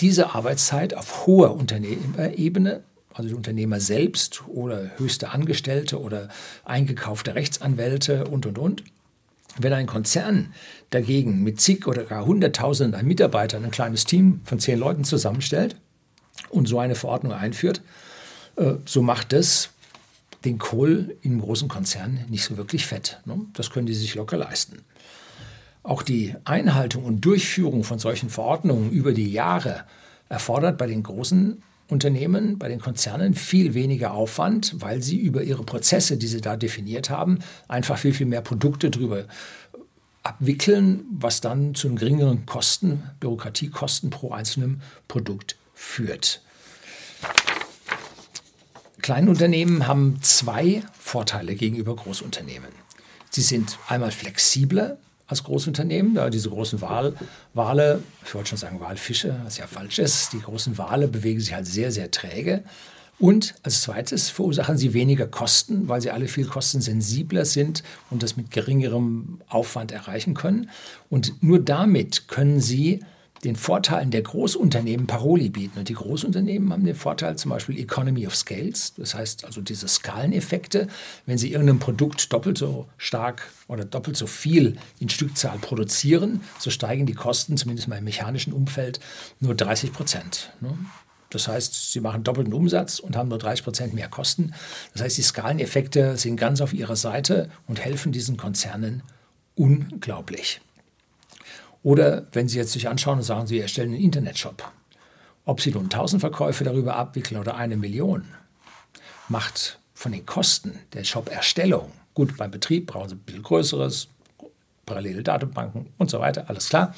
diese 0.00 0.34
Arbeitszeit 0.34 0.94
auf 0.94 1.26
hoher 1.26 1.54
Unternehmerebene 1.54 2.82
also 3.16 3.30
die 3.30 3.34
Unternehmer 3.34 3.80
selbst 3.80 4.42
oder 4.46 4.90
höchste 4.98 5.30
Angestellte 5.30 6.00
oder 6.00 6.28
eingekaufte 6.64 7.34
Rechtsanwälte 7.34 8.26
und, 8.26 8.46
und, 8.46 8.58
und. 8.58 8.84
Wenn 9.58 9.72
ein 9.72 9.86
Konzern 9.86 10.52
dagegen 10.90 11.42
mit 11.42 11.60
zig 11.60 11.86
oder 11.86 12.04
gar 12.04 12.26
hunderttausenden 12.26 13.06
Mitarbeitern 13.06 13.64
ein 13.64 13.70
kleines 13.70 14.04
Team 14.04 14.42
von 14.44 14.58
zehn 14.58 14.78
Leuten 14.78 15.04
zusammenstellt 15.04 15.76
und 16.50 16.66
so 16.66 16.78
eine 16.78 16.94
Verordnung 16.94 17.32
einführt, 17.32 17.80
äh, 18.56 18.74
so 18.84 19.00
macht 19.00 19.32
das 19.32 19.70
den 20.44 20.58
Kohl 20.58 21.16
im 21.22 21.40
großen 21.40 21.68
Konzern 21.68 22.24
nicht 22.28 22.44
so 22.44 22.58
wirklich 22.58 22.86
fett. 22.86 23.20
Ne? 23.24 23.40
Das 23.54 23.70
können 23.70 23.86
die 23.86 23.94
sich 23.94 24.14
locker 24.14 24.36
leisten. 24.36 24.84
Auch 25.82 26.02
die 26.02 26.34
Einhaltung 26.44 27.04
und 27.04 27.24
Durchführung 27.24 27.82
von 27.82 27.98
solchen 27.98 28.28
Verordnungen 28.28 28.90
über 28.90 29.12
die 29.12 29.30
Jahre 29.30 29.84
erfordert 30.28 30.76
bei 30.76 30.86
den 30.86 31.02
großen 31.02 31.62
Unternehmen, 31.88 32.58
bei 32.58 32.68
den 32.68 32.80
Konzernen 32.80 33.34
viel 33.34 33.74
weniger 33.74 34.12
Aufwand, 34.12 34.74
weil 34.78 35.02
sie 35.02 35.18
über 35.18 35.42
ihre 35.42 35.62
Prozesse, 35.62 36.16
die 36.16 36.26
sie 36.26 36.40
da 36.40 36.56
definiert 36.56 37.10
haben, 37.10 37.38
einfach 37.68 37.98
viel, 37.98 38.12
viel 38.12 38.26
mehr 38.26 38.40
Produkte 38.40 38.90
drüber 38.90 39.24
abwickeln, 40.24 41.04
was 41.10 41.40
dann 41.40 41.74
zu 41.76 41.94
geringeren 41.94 42.46
Kosten, 42.46 43.04
Bürokratiekosten 43.20 44.10
pro 44.10 44.32
einzelnem 44.32 44.80
Produkt 45.06 45.56
führt. 45.74 46.42
Kleinunternehmen 49.00 49.86
haben 49.86 50.18
zwei 50.22 50.82
Vorteile 50.98 51.54
gegenüber 51.54 51.94
Großunternehmen. 51.94 52.70
Sie 53.30 53.42
sind 53.42 53.78
einmal 53.86 54.10
flexibler, 54.10 54.98
als 55.26 55.44
Großunternehmen. 55.44 56.14
Da 56.14 56.30
diese 56.30 56.50
großen 56.50 56.80
Wal, 56.80 57.14
Wale, 57.54 58.02
ich 58.24 58.34
wollte 58.34 58.50
schon 58.50 58.58
sagen 58.58 58.80
Walfische, 58.80 59.40
was 59.44 59.58
ja 59.58 59.66
falsch 59.66 59.98
ist, 59.98 60.32
die 60.32 60.40
großen 60.40 60.78
Wale 60.78 61.08
bewegen 61.08 61.40
sich 61.40 61.54
halt 61.54 61.66
sehr, 61.66 61.92
sehr 61.92 62.10
träge. 62.10 62.62
Und 63.18 63.54
als 63.62 63.80
zweites 63.80 64.28
verursachen 64.28 64.76
sie 64.76 64.92
weniger 64.92 65.26
Kosten, 65.26 65.88
weil 65.88 66.02
sie 66.02 66.10
alle 66.10 66.28
viel 66.28 66.46
kostensensibler 66.46 67.46
sind 67.46 67.82
und 68.10 68.22
das 68.22 68.36
mit 68.36 68.50
geringerem 68.50 69.40
Aufwand 69.48 69.90
erreichen 69.90 70.34
können. 70.34 70.68
Und 71.08 71.42
nur 71.42 71.58
damit 71.58 72.28
können 72.28 72.60
sie 72.60 73.00
den 73.44 73.56
Vorteilen 73.56 74.10
der 74.10 74.22
Großunternehmen 74.22 75.06
Paroli 75.06 75.50
bieten. 75.50 75.78
Und 75.78 75.88
die 75.88 75.94
Großunternehmen 75.94 76.72
haben 76.72 76.84
den 76.84 76.94
Vorteil 76.94 77.36
zum 77.36 77.50
Beispiel 77.50 77.78
Economy 77.78 78.26
of 78.26 78.34
Scales, 78.34 78.94
das 78.94 79.14
heißt 79.14 79.44
also 79.44 79.60
diese 79.60 79.88
Skaleneffekte. 79.88 80.88
Wenn 81.26 81.38
sie 81.38 81.52
irgendein 81.52 81.78
Produkt 81.78 82.32
doppelt 82.32 82.58
so 82.58 82.86
stark 82.96 83.50
oder 83.68 83.84
doppelt 83.84 84.16
so 84.16 84.26
viel 84.26 84.76
in 84.98 85.08
Stückzahl 85.08 85.58
produzieren, 85.58 86.40
so 86.58 86.70
steigen 86.70 87.06
die 87.06 87.14
Kosten, 87.14 87.56
zumindest 87.56 87.88
mal 87.88 87.98
im 87.98 88.04
mechanischen 88.04 88.52
Umfeld, 88.52 89.00
nur 89.40 89.54
30 89.54 89.92
Prozent. 89.92 90.52
Ne? 90.60 90.76
Das 91.30 91.48
heißt, 91.48 91.92
sie 91.92 92.00
machen 92.00 92.22
doppelten 92.22 92.54
Umsatz 92.54 92.98
und 92.98 93.16
haben 93.16 93.28
nur 93.28 93.38
30 93.38 93.64
Prozent 93.64 93.94
mehr 93.94 94.08
Kosten. 94.08 94.54
Das 94.92 95.02
heißt, 95.02 95.18
die 95.18 95.22
Skaleneffekte 95.22 96.16
sind 96.16 96.36
ganz 96.36 96.60
auf 96.60 96.72
ihrer 96.72 96.96
Seite 96.96 97.50
und 97.66 97.84
helfen 97.84 98.12
diesen 98.12 98.36
Konzernen 98.36 99.02
unglaublich. 99.54 100.60
Oder 101.86 102.26
wenn 102.32 102.48
Sie 102.48 102.58
jetzt 102.58 102.72
sich 102.72 102.88
anschauen 102.88 103.18
und 103.18 103.22
sagen, 103.22 103.46
Sie 103.46 103.60
erstellen 103.60 103.92
einen 103.92 104.02
Internetshop, 104.02 104.72
ob 105.44 105.60
Sie 105.60 105.70
nun 105.70 105.84
1000 105.84 106.20
Verkäufe 106.20 106.64
darüber 106.64 106.96
abwickeln 106.96 107.40
oder 107.40 107.54
eine 107.54 107.76
Million, 107.76 108.24
macht 109.28 109.78
von 109.94 110.10
den 110.10 110.26
Kosten 110.26 110.80
der 110.94 111.04
Shop-Erstellung, 111.04 111.92
gut, 112.12 112.36
beim 112.38 112.50
Betrieb 112.50 112.88
brauchen 112.88 113.10
Sie 113.10 113.14
ein 113.14 113.20
bisschen 113.20 113.44
größeres, 113.44 114.08
parallele 114.84 115.22
Datenbanken 115.22 115.86
und 115.96 116.10
so 116.10 116.18
weiter, 116.18 116.50
alles 116.50 116.70
klar. 116.70 116.92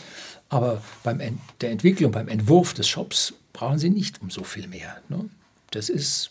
Aber 0.49 0.81
beim 1.03 1.21
Ent 1.21 1.39
der 1.61 1.71
Entwicklung, 1.71 2.11
beim 2.11 2.29
Entwurf 2.29 2.73
des 2.73 2.89
Shops 2.89 3.35
brauchen 3.53 3.79
Sie 3.79 3.91
nicht 3.91 4.23
um 4.23 4.31
so 4.31 4.43
viel 4.43 4.69
mehr. 4.69 5.03
Ne? 5.11 5.29
Das 5.71 5.91
ist 5.91 6.31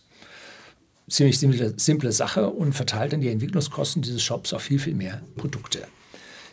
ziemlich 1.08 1.38
simple, 1.38 1.76
simple 1.78 2.12
Sache 2.12 2.50
und 2.50 2.74
verteilt 2.74 3.14
dann 3.14 3.22
die 3.22 3.30
Entwicklungskosten 3.30 4.02
dieses 4.02 4.24
Shops 4.24 4.52
auf 4.52 4.64
viel, 4.64 4.80
viel 4.80 4.96
mehr 4.96 5.22
Produkte. 5.36 5.88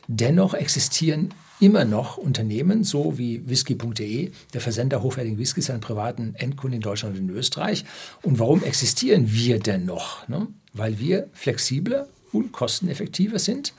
Dennoch 0.07 0.53
existieren 0.53 1.33
immer 1.61 1.85
noch 1.85 2.17
Unternehmen, 2.17 2.85
so 2.85 3.19
wie 3.19 3.49
whisky.de, 3.49 4.31
der 4.53 4.61
Versender 4.61 5.03
hochwertigen 5.03 5.39
Whiskys 5.39 5.71
an 5.71 5.81
privaten 5.81 6.35
Endkunden 6.37 6.77
in 6.77 6.83
Deutschland 6.83 7.17
und 7.17 7.29
in 7.29 7.37
Österreich. 7.37 7.85
Und 8.23 8.39
warum 8.39 8.63
existieren 8.63 9.33
wir 9.33 9.59
denn 9.59 9.85
noch? 9.85 10.27
Ne? 10.29 10.49
Weil 10.73 10.99
wir 10.99 11.29
flexibler 11.33 12.09
und 12.33 12.53
kosteneffektiver 12.53 13.39
sind. 13.39 13.73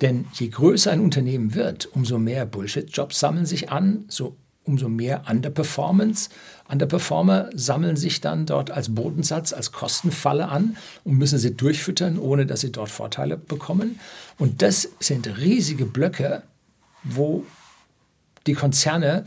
Denn 0.00 0.26
je 0.34 0.48
größer 0.48 0.92
ein 0.92 1.00
Unternehmen 1.00 1.54
wird, 1.54 1.86
umso 1.86 2.18
mehr 2.18 2.46
Bullshit-Jobs 2.46 3.18
sammeln 3.18 3.46
sich 3.46 3.70
an, 3.70 4.04
so 4.08 4.36
umso 4.68 4.88
mehr 4.88 5.24
Underperformance. 5.28 6.28
Underperformer 6.70 7.50
sammeln 7.54 7.96
sich 7.96 8.20
dann 8.20 8.46
dort 8.46 8.70
als 8.70 8.94
Bodensatz, 8.94 9.52
als 9.52 9.72
Kostenfalle 9.72 10.48
an 10.48 10.76
und 11.04 11.16
müssen 11.16 11.38
sie 11.38 11.54
durchfüttern, 11.54 12.18
ohne 12.18 12.46
dass 12.46 12.60
sie 12.60 12.70
dort 12.70 12.90
Vorteile 12.90 13.36
bekommen. 13.36 13.98
Und 14.38 14.62
das 14.62 14.88
sind 15.00 15.26
riesige 15.38 15.86
Blöcke, 15.86 16.42
wo 17.02 17.44
die 18.46 18.54
Konzerne 18.54 19.24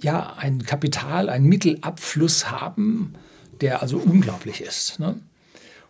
ja 0.00 0.34
ein 0.36 0.64
Kapital, 0.64 1.28
einen 1.28 1.46
Mittelabfluss 1.46 2.50
haben, 2.50 3.14
der 3.60 3.82
also 3.82 3.98
unglaublich 3.98 4.60
ist. 4.60 4.98
Ne? 4.98 5.20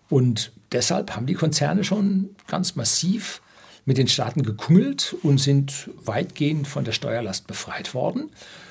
Und 0.08 0.52
deshalb 0.72 1.16
haben 1.16 1.26
die 1.26 1.34
Konzerne 1.34 1.84
schon 1.84 2.30
ganz 2.46 2.76
massiv 2.76 3.40
mit 3.84 3.98
den 3.98 4.08
Staaten 4.08 4.42
gekungelt 4.42 5.16
und 5.22 5.38
sind 5.38 5.90
weitgehend 6.04 6.66
von 6.66 6.84
der 6.84 6.92
Steuerlast 6.92 7.46
befreit 7.46 7.94
worden. 7.94 8.30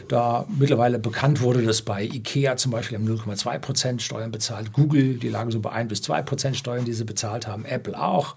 Da 0.09 0.45
mittlerweile 0.49 0.99
bekannt 0.99 1.41
wurde, 1.41 1.63
dass 1.63 1.81
bei 1.81 2.03
IKEA 2.03 2.57
zum 2.57 2.71
Beispiel 2.71 2.97
0,2 2.97 3.59
Prozent 3.59 4.01
Steuern 4.01 4.31
bezahlt, 4.31 4.73
Google, 4.73 5.15
die 5.15 5.29
lagen 5.29 5.51
so 5.51 5.61
bei 5.61 5.71
1 5.71 5.87
bis 5.87 6.01
2 6.01 6.21
Prozent 6.21 6.57
Steuern, 6.57 6.83
die 6.83 6.93
sie 6.93 7.05
bezahlt 7.05 7.47
haben, 7.47 7.63
Apple 7.63 7.99
auch. 7.99 8.35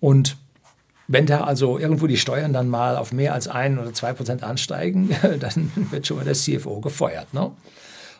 Und 0.00 0.36
wenn 1.08 1.26
da 1.26 1.44
also 1.44 1.78
irgendwo 1.78 2.06
die 2.06 2.16
Steuern 2.16 2.52
dann 2.52 2.68
mal 2.68 2.96
auf 2.96 3.12
mehr 3.12 3.34
als 3.34 3.48
1 3.48 3.78
oder 3.78 3.92
2 3.92 4.12
Prozent 4.12 4.42
ansteigen, 4.42 5.10
dann 5.40 5.70
wird 5.90 6.06
schon 6.06 6.16
mal 6.16 6.24
der 6.24 6.34
CFO 6.34 6.80
gefeuert. 6.80 7.34
Ne? 7.34 7.50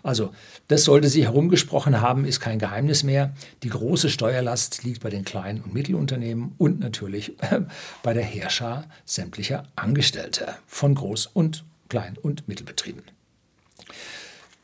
Also 0.03 0.33
das 0.69 0.85
sollte 0.85 1.09
sich 1.09 1.25
herumgesprochen 1.25 2.01
haben, 2.01 2.25
ist 2.25 2.41
kein 2.41 2.59
Geheimnis 2.59 3.03
mehr. 3.03 3.35
Die 3.63 3.69
große 3.69 4.11
Steuerlast 4.11 4.85
liegt 4.85 5.03
bei 5.03 5.11
den 5.11 5.25
kleinen 5.25 5.61
und 5.61 5.75
Mittelunternehmen 5.75 6.55
und 6.59 6.81
natürlich 6.81 7.37
bei 8.03 8.13
der 8.13 8.25
Herrscher 8.25 8.85
sämtlicher 9.05 9.65
Angestellte 9.77 10.55
von 10.67 10.97
Groß- 10.97 11.29
und 11.33 11.65
Klein- 11.89 12.17
und 12.21 12.49
Mittelbetrieben. 12.49 13.03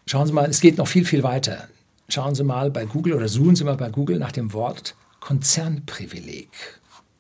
Schauen 0.06 0.26
Sie 0.26 0.32
mal, 0.32 0.48
es 0.48 0.60
geht 0.60 0.78
noch 0.78 0.88
viel, 0.88 1.04
viel 1.04 1.22
weiter. 1.22 1.68
Schauen 2.08 2.34
Sie 2.34 2.42
mal 2.42 2.70
bei 2.70 2.86
Google 2.86 3.12
oder 3.12 3.28
suchen 3.28 3.54
Sie 3.54 3.64
mal 3.64 3.76
bei 3.76 3.90
Google 3.90 4.18
nach 4.18 4.32
dem 4.32 4.54
Wort 4.54 4.94
Konzernprivileg. 5.20 6.48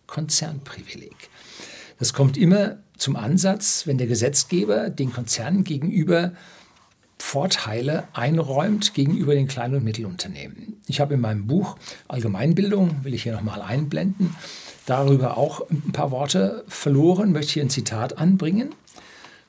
Konzernprivileg. 0.08 1.30
Das 2.00 2.12
kommt 2.12 2.36
immer 2.36 2.78
zum 2.96 3.14
Ansatz, 3.14 3.86
wenn 3.86 3.98
der 3.98 4.08
Gesetzgeber 4.08 4.90
den 4.90 5.12
Konzernen 5.12 5.62
gegenüber 5.62 6.32
Vorteile 7.20 8.04
einräumt 8.12 8.94
gegenüber 8.94 9.34
den 9.34 9.48
kleinen 9.48 9.76
und 9.76 9.84
Mittelunternehmen. 9.84 10.80
Ich 10.86 11.00
habe 11.00 11.14
in 11.14 11.20
meinem 11.20 11.46
Buch 11.46 11.76
Allgemeinbildung, 12.06 13.04
will 13.04 13.12
ich 13.12 13.24
hier 13.24 13.32
nochmal 13.32 13.60
einblenden, 13.60 14.34
darüber 14.86 15.36
auch 15.36 15.68
ein 15.68 15.92
paar 15.92 16.10
Worte 16.10 16.64
verloren, 16.68 17.32
möchte 17.32 17.54
hier 17.54 17.64
ein 17.64 17.70
Zitat 17.70 18.18
anbringen. 18.18 18.70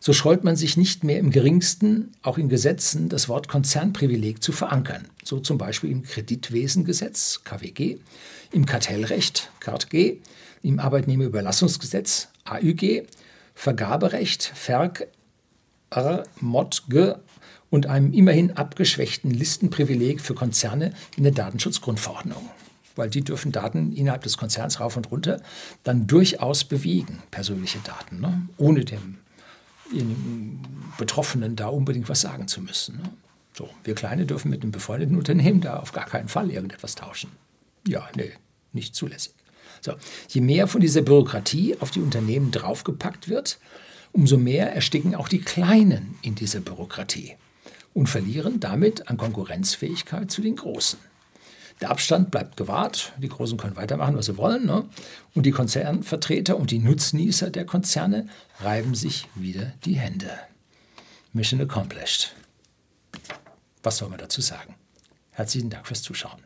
So 0.02 0.14
scheut 0.14 0.46
man 0.46 0.56
sich 0.56 0.78
nicht 0.78 1.04
mehr 1.04 1.20
im 1.20 1.30
geringsten, 1.30 2.14
auch 2.22 2.38
in 2.38 2.48
Gesetzen, 2.48 3.10
das 3.10 3.28
Wort 3.28 3.50
Konzernprivileg 3.50 4.42
zu 4.42 4.54
verankern. 4.54 5.10
So 5.24 5.40
zum 5.40 5.58
Beispiel 5.58 5.92
im 5.92 6.04
Kreditwesengesetz, 6.04 7.42
KWG, 7.44 7.98
im 8.52 8.66
Kartellrecht, 8.66 9.52
KartG, 9.60 10.22
im 10.64 10.80
Arbeitnehmerüberlassungsgesetz, 10.80 12.30
AÜG, 12.46 13.08
Vergaberecht, 13.54 14.52
Verg, 14.56 15.08
R, 15.90 16.24
Mod, 16.40 16.84
G, 16.90 17.16
und 17.70 17.86
einem 17.86 18.14
immerhin 18.14 18.58
abgeschwächten 18.58 19.32
Listenprivileg 19.32 20.22
für 20.22 20.34
Konzerne 20.34 20.94
in 21.18 21.24
der 21.24 21.34
Datenschutzgrundverordnung. 21.34 22.50
Weil 22.96 23.10
die 23.10 23.22
dürfen 23.22 23.52
Daten 23.52 23.92
innerhalb 23.92 24.24
des 24.24 24.38
Konzerns 24.38 24.80
rauf 24.80 24.98
und 24.98 25.12
runter 25.12 25.42
dann 25.84 26.08
durchaus 26.08 26.64
bewegen, 26.64 27.22
persönliche 27.32 27.80
Daten, 27.80 28.22
ne? 28.22 28.48
ohne 28.58 28.86
dem 28.86 29.18
Betroffenen 30.98 31.56
da 31.56 31.68
unbedingt 31.68 32.10
was 32.10 32.22
sagen 32.22 32.48
zu 32.48 32.62
müssen. 32.62 32.98
Ne? 32.98 33.10
So, 33.54 33.70
wir 33.84 33.96
Kleine 33.96 34.26
dürfen 34.26 34.50
mit 34.50 34.62
einem 34.62 34.72
befreundeten 34.72 35.18
Unternehmen 35.18 35.62
da 35.62 35.80
auf 35.80 35.92
gar 35.92 36.06
keinen 36.06 36.28
Fall 36.28 36.52
irgendetwas 36.52 36.96
tauschen. 36.96 37.32
Ja, 37.88 38.08
nee, 38.16 38.32
nicht 38.74 38.96
zulässig. 38.96 39.34
So, 39.82 39.94
je 40.28 40.42
mehr 40.42 40.68
von 40.68 40.82
dieser 40.82 41.02
Bürokratie 41.02 41.78
auf 41.80 41.92
die 41.92 42.02
Unternehmen 42.02 42.52
draufgepackt 42.52 43.30
wird, 43.30 43.60
umso 44.12 44.38
mehr 44.38 44.74
ersticken 44.74 45.16
auch 45.16 45.28
die 45.28 45.42
Kleinen 45.42 46.18
in 46.22 46.36
dieser 46.36 46.60
Bürokratie 46.60 47.36
und 47.94 48.08
verlieren 48.08 48.60
damit 48.60 49.08
an 49.08 49.18
Konkurrenzfähigkeit 49.18 50.32
zu 50.32 50.42
den 50.42 50.56
Großen. 50.56 51.00
Der 51.82 51.92
Abstand 51.92 52.30
bleibt 52.30 52.58
gewahrt, 52.58 53.14
die 53.18 53.30
Großen 53.30 53.58
können 53.58 53.78
weitermachen, 53.78 54.18
was 54.18 54.26
sie 54.26 54.38
wollen, 54.38 54.66
ne? 54.66 54.86
und 55.34 55.46
die 55.46 55.52
Konzernvertreter 55.52 56.58
und 56.58 56.72
die 56.72 56.80
Nutznießer 56.80 57.50
der 57.50 57.66
Konzerne 57.66 58.28
reiben 58.60 58.96
sich 58.96 59.28
wieder 59.36 59.74
die 59.86 59.96
Hände. 59.96 60.32
Mission 61.32 61.62
accomplished. 61.62 62.36
Was 63.82 63.98
soll 63.98 64.10
man 64.10 64.20
dazu 64.20 64.42
sagen? 64.42 64.76
Herzlichen 65.32 65.70
Dank 65.70 65.88
fürs 65.88 66.02
Zuschauen. 66.02 66.44